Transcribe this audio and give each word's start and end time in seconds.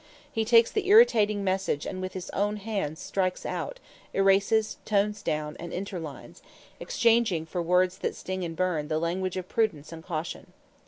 He 0.31 0.45
takes 0.45 0.71
the 0.71 0.87
irritating 0.87 1.43
message 1.43 1.85
and 1.85 2.01
with 2.01 2.13
his 2.13 2.31
own 2.31 2.57
hand 2.57 2.97
strikes 2.97 3.45
out, 3.45 3.79
erases, 4.15 4.77
tones 4.83 5.21
down, 5.21 5.55
and 5.59 5.71
interlines, 5.71 6.41
exchanging 6.79 7.45
for 7.45 7.61
words 7.61 7.99
that 7.99 8.15
sting 8.15 8.43
and 8.43 8.55
burn 8.55 8.87
the 8.87 8.97
language 8.97 9.37
of 9.37 9.47
prudence 9.47 9.91
and 9.91 10.03
caution. 10.03 10.53